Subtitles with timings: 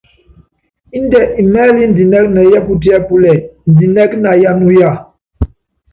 [0.97, 3.35] Indɛ́ imɛ́ɛlɛ́ indinɛ́k nɛ yɛ́pútíɛ́púlɛ́
[3.67, 4.91] indinɛ́k na yá nuyá?